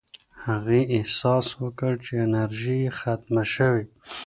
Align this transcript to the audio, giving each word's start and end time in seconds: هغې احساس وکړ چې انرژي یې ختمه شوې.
هغې 0.45 0.81
احساس 0.95 1.45
وکړ 1.63 1.93
چې 2.05 2.13
انرژي 2.25 2.77
یې 2.83 2.91
ختمه 2.99 3.43
شوې. 3.53 3.85